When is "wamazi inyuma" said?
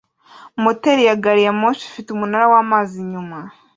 2.53-3.39